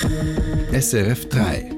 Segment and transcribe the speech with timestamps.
[0.00, 1.70] SRF 3.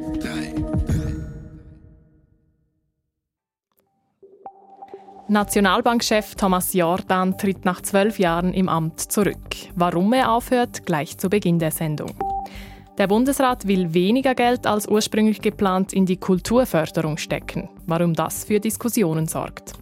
[5.26, 9.36] Nationalbankchef Thomas Jordan tritt nach zwölf Jahren im Amt zurück.
[9.74, 12.12] Warum er aufhört, gleich zu Beginn der Sendung.
[12.98, 17.68] Der Bundesrat will weniger Geld als ursprünglich geplant in die Kulturförderung stecken.
[17.86, 19.72] Warum das für Diskussionen sorgt.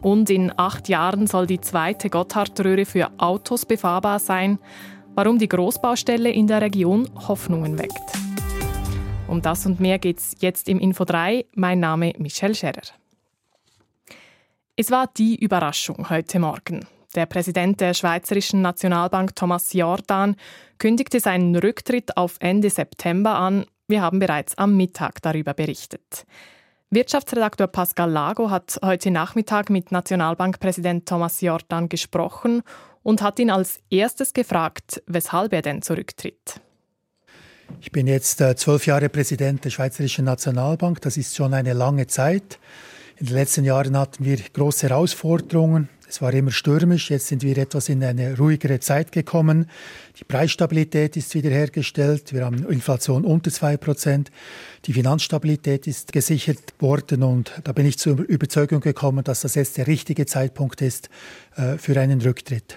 [0.00, 4.58] Und in acht Jahren soll die zweite Gotthardröhre für Autos befahrbar sein.
[5.14, 7.92] Warum die Großbaustelle in der Region Hoffnungen weckt.
[9.28, 11.44] Um das und mehr geht's jetzt im Info 3.
[11.54, 12.80] Mein Name Michelle Scherer.
[14.74, 16.86] Es war die Überraschung heute Morgen.
[17.14, 20.34] Der Präsident der Schweizerischen Nationalbank Thomas Jordan
[20.78, 23.66] kündigte seinen Rücktritt auf Ende September an.
[23.88, 26.24] Wir haben bereits am Mittag darüber berichtet.
[26.88, 32.62] Wirtschaftsredaktor Pascal Lago hat heute Nachmittag mit Nationalbankpräsident Thomas Jordan gesprochen
[33.02, 36.60] und hat ihn als erstes gefragt, weshalb er denn zurücktritt.
[37.80, 41.00] Ich bin jetzt äh, zwölf Jahre Präsident der Schweizerischen Nationalbank.
[41.00, 42.58] Das ist schon eine lange Zeit.
[43.16, 45.88] In den letzten Jahren hatten wir große Herausforderungen.
[46.12, 47.10] Es war immer stürmisch.
[47.10, 49.64] Jetzt sind wir etwas in eine ruhigere Zeit gekommen.
[50.20, 52.34] Die Preisstabilität ist wiederhergestellt.
[52.34, 54.30] Wir haben Inflation unter zwei Prozent.
[54.84, 57.22] Die Finanzstabilität ist gesichert worden.
[57.22, 61.08] Und da bin ich zur Überzeugung gekommen, dass das jetzt der richtige Zeitpunkt ist
[61.56, 62.76] äh, für einen Rücktritt.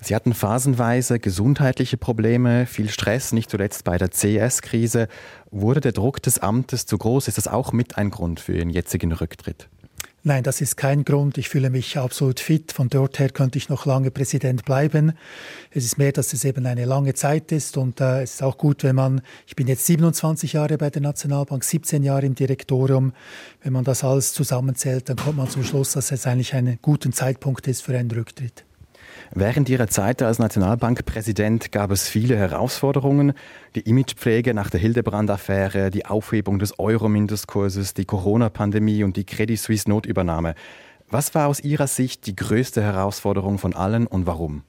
[0.00, 5.06] Sie hatten phasenweise gesundheitliche Probleme, viel Stress, nicht zuletzt bei der CS-Krise.
[5.52, 7.28] Wurde der Druck des Amtes zu groß?
[7.28, 9.68] Ist das auch mit ein Grund für Ihren jetzigen Rücktritt?
[10.24, 11.36] Nein, das ist kein Grund.
[11.36, 12.70] Ich fühle mich absolut fit.
[12.70, 15.14] Von dort her könnte ich noch lange Präsident bleiben.
[15.72, 18.56] Es ist mehr, dass es eben eine lange Zeit ist und äh, es ist auch
[18.56, 23.12] gut, wenn man, ich bin jetzt 27 Jahre bei der Nationalbank, 17 Jahre im Direktorium.
[23.64, 27.10] Wenn man das alles zusammenzählt, dann kommt man zum Schluss, dass es eigentlich ein guter
[27.10, 28.64] Zeitpunkt ist für einen Rücktritt.
[29.34, 33.32] Während Ihrer Zeit als Nationalbankpräsident gab es viele Herausforderungen.
[33.74, 40.54] Die Imagepflege nach der Hildebrand-Affäre, die Aufhebung des Euro-Mindestkurses, die Corona-Pandemie und die Credit Suisse-Notübernahme.
[41.08, 44.64] Was war aus Ihrer Sicht die größte Herausforderung von allen und warum?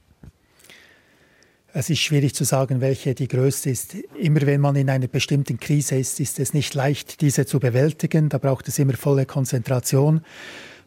[1.73, 3.95] Es ist schwierig zu sagen, welche die größte ist.
[4.17, 8.29] Immer wenn man in einer bestimmten Krise ist, ist es nicht leicht, diese zu bewältigen.
[8.29, 10.21] Da braucht es immer volle Konzentration.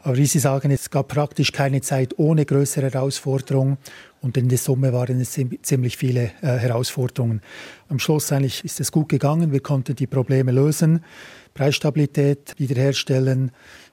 [0.07, 3.77] Aber wie Sie sagen, es gab praktisch keine Zeit ohne größere Herausforderungen
[4.21, 7.41] und in der Summe waren es ziemlich viele äh, Herausforderungen.
[7.89, 11.03] Am Schluss eigentlich ist es gut gegangen, wir konnten die Probleme lösen,
[11.55, 13.51] Preisstabilität wiederherstellen,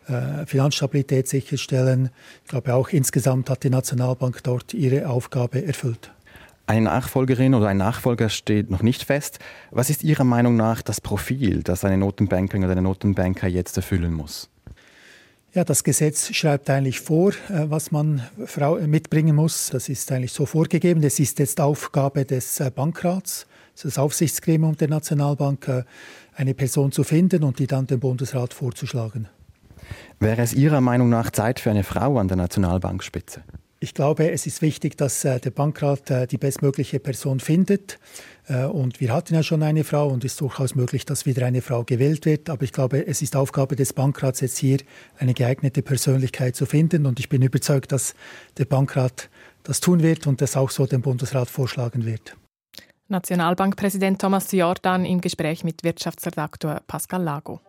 [0.08, 2.12] äh, Finanzstabilität sicherstellen.
[2.44, 6.12] Ich glaube auch insgesamt hat die Nationalbank dort ihre Aufgabe erfüllt.
[6.68, 9.40] Eine Nachfolgerin oder ein Nachfolger steht noch nicht fest.
[9.72, 14.14] Was ist Ihrer Meinung nach das Profil, das eine Notenbankerin oder eine Notenbanker jetzt erfüllen
[14.14, 14.53] muss?
[15.54, 18.24] Ja, das Gesetz schreibt eigentlich vor, äh, was man
[18.88, 19.70] mitbringen muss.
[19.70, 21.04] Das ist eigentlich so vorgegeben.
[21.04, 23.46] Es ist jetzt Aufgabe des äh, Bankrats,
[23.82, 25.84] das Aufsichtsgremium der Nationalbank, äh,
[26.36, 29.28] eine Person zu finden und die dann dem Bundesrat vorzuschlagen.
[30.20, 33.44] Wäre es Ihrer Meinung nach Zeit für eine Frau an der Nationalbankspitze?
[33.84, 38.00] Ich glaube, es ist wichtig, dass der Bankrat die bestmögliche Person findet.
[38.48, 41.46] Äh, und wir hatten ja schon eine Frau und es ist durchaus möglich, dass wieder
[41.46, 42.50] eine Frau gewählt wird.
[42.50, 44.78] Aber ich glaube, es ist Aufgabe des Bankrats jetzt hier
[45.18, 47.06] eine geeignete Persönlichkeit zu finden.
[47.06, 48.16] Und ich bin überzeugt, dass
[48.58, 49.30] der Bankrat
[49.64, 52.38] das tun wird und das auch so dem Bundesrat vorschlagen wird.
[53.10, 57.60] Nationalbankpräsident Thomas Jordan im Gespräch mit Wirtschaftsredaktor Pascal Lago.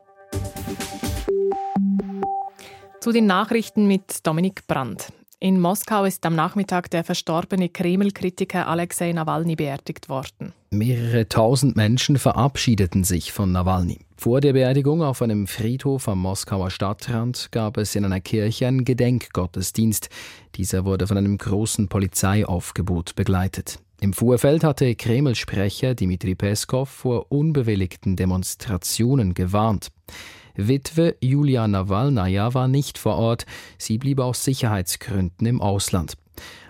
[3.00, 5.12] Zu den Nachrichten mit Dominik Brandt.
[5.40, 10.52] In Moskau ist am Nachmittag der verstorbene Kreml-Kritiker Alexei Nawalny beerdigt worden.
[10.70, 13.98] Mehrere tausend Menschen verabschiedeten sich von Nawalny.
[14.16, 18.84] Vor der Beerdigung auf einem Friedhof am Moskauer Stadtrand gab es in einer Kirche einen
[18.84, 20.08] Gedenkgottesdienst.
[20.54, 23.80] Dieser wurde von einem großen Polizeiaufgebot begleitet.
[24.00, 29.88] Im Vorfeld hatte Kreml-Sprecher Dmitri Peskov vor unbewilligten Demonstrationen gewarnt.
[30.56, 36.14] Witwe Julia Nawalnaja war nicht vor Ort, sie blieb aus Sicherheitsgründen im Ausland.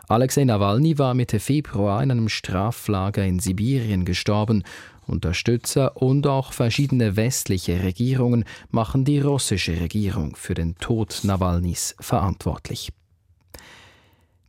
[0.08, 4.62] Alexei Nawalny war Mitte Februar in einem Straflager in Sibirien gestorben.
[5.06, 12.90] Unterstützer und auch verschiedene westliche Regierungen machen die russische Regierung für den Tod Nawalnys verantwortlich.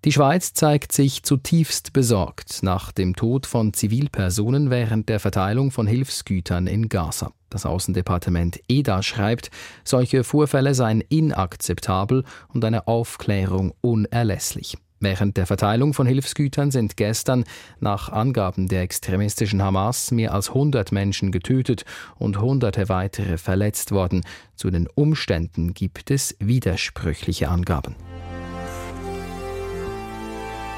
[0.06, 5.88] Die Schweiz zeigt sich zutiefst besorgt nach dem Tod von Zivilpersonen während der Verteilung von
[5.88, 7.32] Hilfsgütern in Gaza.
[7.56, 9.50] Das Außendepartement EDA schreibt,
[9.86, 14.76] solche Vorfälle seien inakzeptabel und eine Aufklärung unerlässlich.
[15.00, 17.46] Während der Verteilung von Hilfsgütern sind gestern
[17.80, 21.86] nach Angaben der extremistischen Hamas mehr als 100 Menschen getötet
[22.18, 24.26] und hunderte weitere verletzt worden.
[24.56, 27.96] Zu den Umständen gibt es widersprüchliche Angaben.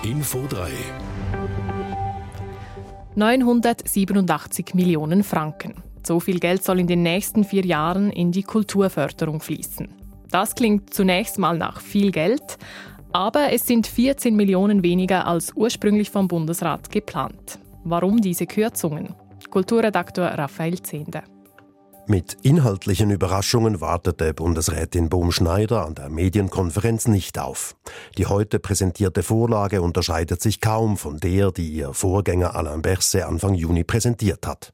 [0.04, 0.70] Info 3
[3.16, 5.87] 987 Millionen Franken.
[6.08, 9.90] So viel Geld soll in den nächsten vier Jahren in die Kulturförderung fließen.
[10.32, 12.58] Das klingt zunächst mal nach viel Geld,
[13.12, 17.60] aber es sind 14 Millionen weniger als ursprünglich vom Bundesrat geplant.
[17.84, 19.16] Warum diese Kürzungen?
[19.50, 21.24] Kulturredaktor Raphael Zehnder.
[22.06, 27.76] Mit inhaltlichen Überraschungen wartete Bundesrätin Bohm-Schneider an der Medienkonferenz nicht auf.
[28.18, 33.56] Die heute präsentierte Vorlage unterscheidet sich kaum von der, die ihr Vorgänger Alain Berset Anfang
[33.56, 34.72] Juni präsentiert hat.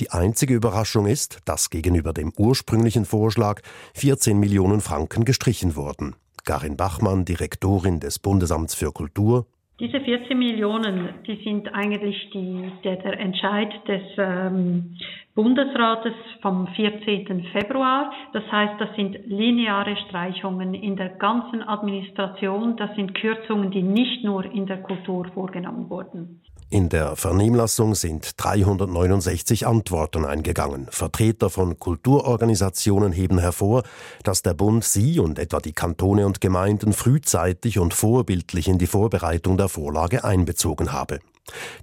[0.00, 3.60] Die einzige Überraschung ist, dass gegenüber dem ursprünglichen Vorschlag
[3.94, 6.16] 14 Millionen Franken gestrichen wurden.
[6.44, 9.46] Karin Bachmann, Direktorin des Bundesamts für Kultur,
[9.80, 14.96] diese 14 Millionen, die sind eigentlich die, der, der Entscheid des ähm,
[15.34, 16.12] Bundesrates
[16.42, 17.42] vom 14.
[17.50, 18.12] Februar.
[18.32, 22.76] Das heißt, das sind lineare Streichungen in der ganzen Administration.
[22.76, 26.40] Das sind Kürzungen, die nicht nur in der Kultur vorgenommen wurden.
[26.70, 30.88] In der Vernehmlassung sind 369 Antworten eingegangen.
[30.90, 33.82] Vertreter von Kulturorganisationen heben hervor,
[34.22, 38.86] dass der Bund sie und etwa die Kantone und Gemeinden frühzeitig und vorbildlich in die
[38.86, 41.20] Vorbereitung der Vorlage einbezogen habe.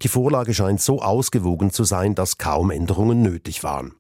[0.02, 3.94] Die Vorlage scheint so ausgewogen zu sein, dass kaum Änderungen nötig waren.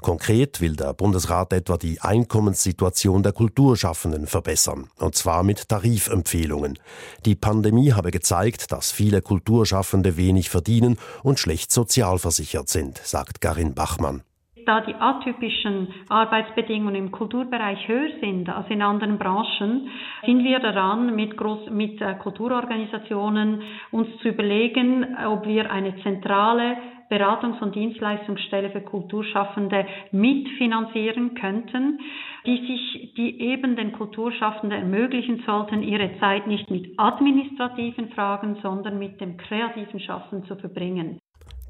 [0.00, 6.78] Konkret will der Bundesrat etwa die Einkommenssituation der Kulturschaffenden verbessern, und zwar mit Tarifempfehlungen.
[7.24, 13.74] Die Pandemie habe gezeigt, dass viele Kulturschaffende wenig verdienen und schlecht sozialversichert sind, sagt Garin
[13.74, 14.22] Bachmann
[14.66, 19.88] da die atypischen Arbeitsbedingungen im Kulturbereich höher sind als in anderen Branchen,
[20.24, 26.76] sind wir daran, mit, Groß mit äh, Kulturorganisationen uns zu überlegen, ob wir eine zentrale
[27.10, 31.98] Beratungs- und Dienstleistungsstelle für Kulturschaffende mitfinanzieren könnten,
[32.46, 38.98] die sich, die eben den Kulturschaffenden ermöglichen sollten, ihre Zeit nicht mit administrativen Fragen, sondern
[38.98, 41.18] mit dem kreativen Schaffen zu verbringen.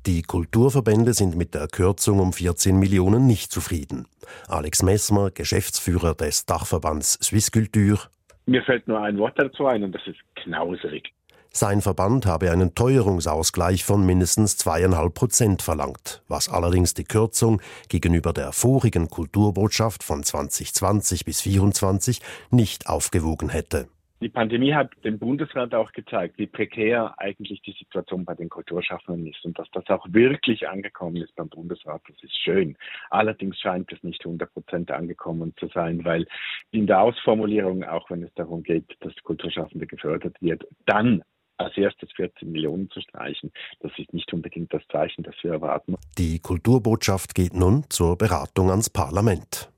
[0.07, 4.07] Die Kulturverbände sind mit der Kürzung um 14 Millionen nicht zufrieden.
[4.49, 7.99] Alex Messmer, Geschäftsführer des Dachverbands Swisskultur.
[8.45, 11.13] Mir fällt nur ein Wort dazu ein und das ist knauserig.
[11.56, 18.33] Sein Verband habe einen Teuerungsausgleich von mindestens zweieinhalb Prozent verlangt, was allerdings die Kürzung gegenüber
[18.33, 22.21] der vorigen Kulturbotschaft von 2020 bis 2024
[22.51, 23.87] nicht aufgewogen hätte.
[24.21, 29.29] Die Pandemie hat dem Bundesrat auch gezeigt, wie prekär eigentlich die Situation bei den Kulturschaffenden
[29.29, 32.03] ist und dass das auch wirklich angekommen ist beim Bundesrat.
[32.09, 32.77] Das ist schön.
[33.11, 36.27] Allerdings scheint es nicht 100 Prozent angekommen zu sein, weil
[36.73, 41.23] in der Ausformulierung, auch wenn es darum geht, dass Kulturschaffende gefördert wird, dann
[41.56, 43.53] als erstes 14 Millionen zu streichen.
[43.81, 45.97] Das ist nicht unbedingt das Zeichen, das wir erwarten.
[46.19, 49.71] Die Kulturbotschaft geht nun zur Beratung ans Parlament.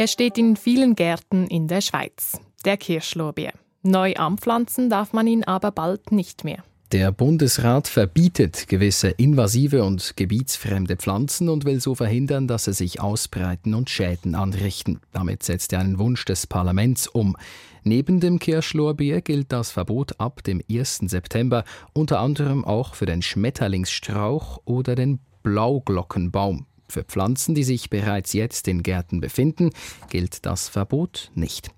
[0.00, 3.52] Er steht in vielen Gärten in der Schweiz, der Kirschlorbeer.
[3.82, 6.62] Neu anpflanzen darf man ihn aber bald nicht mehr.
[6.92, 13.00] Der Bundesrat verbietet gewisse invasive und gebietsfremde Pflanzen und will so verhindern, dass sie sich
[13.00, 15.00] ausbreiten und Schäden anrichten.
[15.12, 17.36] Damit setzt er einen Wunsch des Parlaments um.
[17.84, 20.98] Neben dem Kirschlorbeer gilt das Verbot ab dem 1.
[21.06, 26.66] September unter anderem auch für den Schmetterlingsstrauch oder den Blauglockenbaum.
[26.88, 29.70] Für Pflanzen, die sich bereits jetzt in Gärten befinden,
[30.08, 31.70] gilt das Verbot nicht.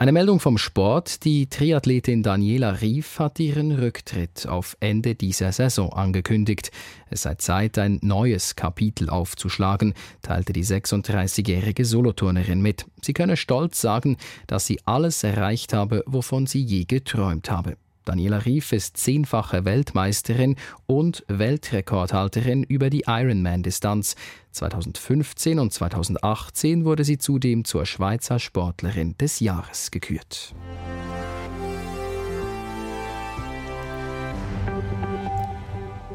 [0.00, 1.24] Eine Meldung vom Sport.
[1.24, 6.70] Die Triathletin Daniela Rief hat ihren Rücktritt auf Ende dieser Saison angekündigt.
[7.10, 12.86] Es sei Zeit, ein neues Kapitel aufzuschlagen, teilte die 36-jährige Soloturnerin mit.
[13.02, 17.76] Sie könne stolz sagen, dass sie alles erreicht habe, wovon sie je geträumt habe.
[18.08, 24.16] Daniela Rief ist zehnfache Weltmeisterin und Weltrekordhalterin über die Ironman-Distanz.
[24.52, 30.54] 2015 und 2018 wurde sie zudem zur Schweizer Sportlerin des Jahres gekürt.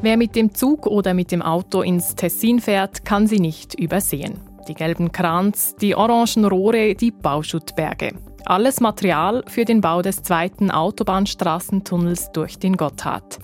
[0.02, 4.40] Wer mit dem Zug oder mit dem Auto ins Tessin fährt, kann sie nicht übersehen.
[4.68, 8.14] Die gelben Kranz, die orangen Rohre, die Bauschuttberge.
[8.46, 13.40] Alles Material für den Bau des zweiten Autobahnstraßentunnels durch den Gotthard.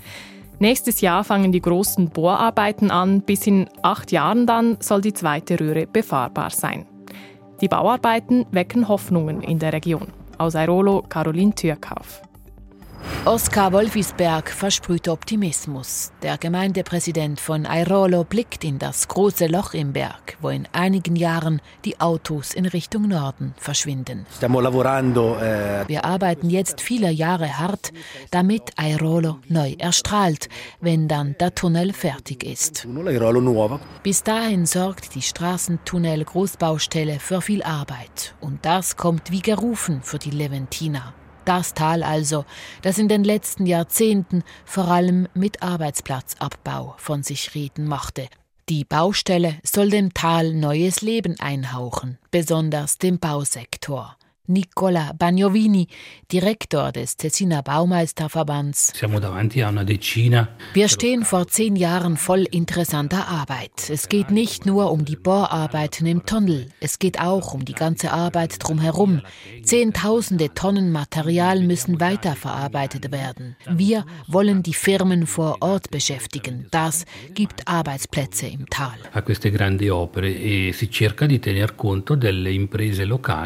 [0.59, 3.21] Nächstes Jahr fangen die großen Bohrarbeiten an.
[3.21, 6.85] Bis in acht Jahren dann soll die zweite Röhre befahrbar sein.
[7.61, 10.07] Die Bauarbeiten wecken Hoffnungen in der Region.
[10.37, 12.21] Aus Airolo, Caroline Türkauf.
[13.25, 16.11] Oskar Wolfisberg versprüht Optimismus.
[16.23, 21.61] Der Gemeindepräsident von Airolo blickt in das große Loch im Berg, wo in einigen Jahren
[21.85, 24.25] die Autos in Richtung Norden verschwinden.
[24.41, 24.45] Eh,
[25.87, 27.91] Wir arbeiten jetzt viele Jahre hart,
[28.31, 30.47] damit Airolo neu erstrahlt,
[30.79, 32.87] wenn dann der Tunnel fertig ist.
[34.01, 38.33] Bis dahin sorgt die Straßentunnel Großbaustelle für viel Arbeit.
[38.39, 41.13] Und das kommt wie gerufen für die Leventina.
[41.49, 42.45] Das Tal also,
[42.83, 48.27] das in den letzten Jahrzehnten vor allem mit Arbeitsplatzabbau von sich reden machte.
[48.69, 54.15] Die Baustelle soll dem Tal neues Leben einhauchen, besonders dem Bausektor.
[54.49, 55.87] Nicola Bagnovini,
[56.31, 58.93] Direktor des Tessiner Baumeisterverbands.
[60.73, 63.89] Wir stehen vor zehn Jahren voll interessanter Arbeit.
[63.89, 68.11] Es geht nicht nur um die Bohrarbeiten im Tunnel, es geht auch um die ganze
[68.11, 69.21] Arbeit drumherum.
[69.63, 73.55] Zehntausende Tonnen Material müssen weiterverarbeitet werden.
[73.69, 76.67] Wir wollen die Firmen vor Ort beschäftigen.
[76.71, 78.97] Das gibt Arbeitsplätze im Tal.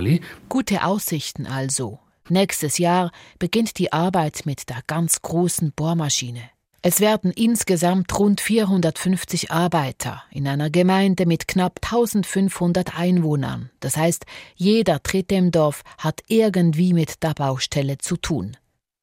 [0.08, 0.20] E.
[0.50, 1.98] Gute Aussichten also.
[2.30, 6.42] Nächstes Jahr beginnt die Arbeit mit der ganz großen Bohrmaschine.
[6.84, 13.72] Es werden insgesamt rund 450 Arbeiter in einer Gemeinde mit knapp 1500 Einwohnern.
[13.80, 18.56] Das heißt, jeder Dritte im Dorf hat irgendwie mit der Baustelle zu tun.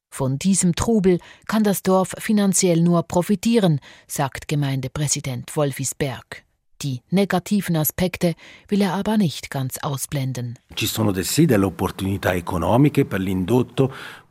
[0.09, 6.45] Von diesem Trubel kann das Dorf finanziell nur profitieren, sagt Gemeindepräsident Wolfisberg.
[6.81, 8.33] Die negativen Aspekte
[8.67, 10.57] will er aber nicht ganz ausblenden.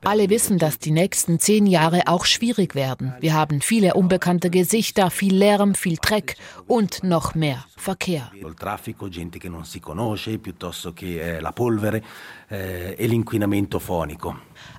[0.03, 3.15] Alle wissen, dass die nächsten zehn Jahre auch schwierig werden.
[3.21, 8.33] Wir haben viele unbekannte Gesichter, viel Lärm, viel Dreck und noch mehr Verkehr.
[8.35, 8.47] Eh, e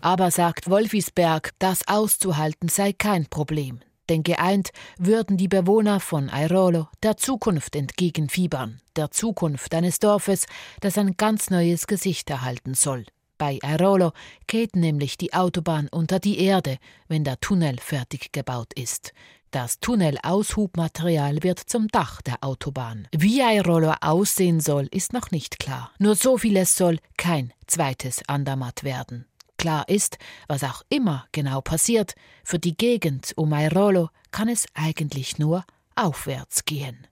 [0.02, 3.80] aber sagt Wolfisberg, das auszuhalten sei kein Problem
[4.12, 10.48] denn geeint würden die Bewohner von Airolo der Zukunft entgegenfiebern, der Zukunft eines Dorfes,
[10.82, 13.06] das ein ganz neues Gesicht erhalten soll.
[13.38, 14.12] Bei Airolo
[14.48, 16.78] geht nämlich die Autobahn unter die Erde,
[17.08, 19.14] wenn der Tunnel fertig gebaut ist.
[19.50, 23.08] Das Tunnelaushubmaterial wird zum Dach der Autobahn.
[23.16, 25.92] Wie Airolo aussehen soll, ist noch nicht klar.
[26.00, 29.26] Nur so viel es soll kein zweites Andermatt werden.
[29.62, 35.38] Klar ist, was auch immer genau passiert, für die Gegend um Airolo kann es eigentlich
[35.38, 37.06] nur aufwärts gehen.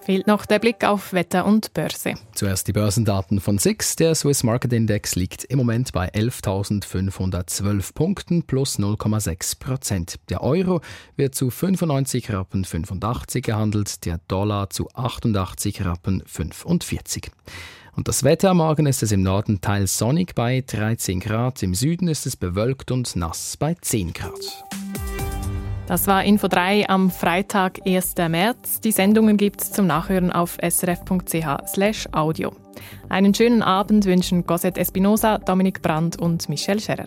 [0.00, 2.14] Fehlt noch der Blick auf Wetter und Börse.
[2.34, 3.96] Zuerst die Börsendaten von SIX.
[3.96, 10.20] Der Swiss Market Index liegt im Moment bei 11.512 Punkten plus 0,6 Prozent.
[10.28, 10.82] Der Euro
[11.16, 17.32] wird zu 95 Rappen 85 gehandelt, der Dollar zu 88 Rappen 45.
[17.96, 22.08] Und das Wetter, morgen ist es im Norden teils sonnig bei 13 Grad, im Süden
[22.08, 24.64] ist es bewölkt und nass bei 10 Grad.
[25.86, 28.14] Das war Info 3 am Freitag, 1.
[28.28, 28.80] März.
[28.80, 32.52] Die Sendungen gibt es zum Nachhören auf srf.ch audio.
[33.10, 37.06] Einen schönen Abend wünschen Cosette Espinosa, Dominik Brandt und Michelle Scherer.